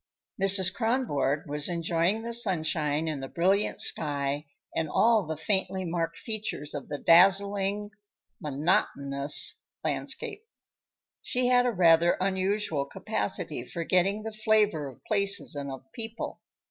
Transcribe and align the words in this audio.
Mrs. 0.41 0.73
Kronborg 0.73 1.45
was 1.47 1.69
enjoying 1.69 2.23
the 2.23 2.33
sunshine 2.33 3.07
and 3.07 3.21
the 3.21 3.27
brilliant 3.27 3.79
sky 3.81 4.47
and 4.75 4.89
all 4.89 5.27
the 5.27 5.37
faintly 5.37 5.85
marked 5.85 6.17
features 6.17 6.73
of 6.73 6.89
the 6.89 6.97
dazzling, 6.97 7.91
monotonous 8.41 9.61
landscape. 9.83 10.43
She 11.21 11.49
had 11.49 11.67
a 11.67 11.71
rather 11.71 12.17
unusual 12.19 12.85
capacity 12.85 13.63
for 13.63 13.83
getting 13.83 14.23
the 14.23 14.31
flavor 14.33 14.87
of 14.87 15.03
places 15.05 15.53
and 15.53 15.69
of 15.71 15.85
people. 15.93 16.41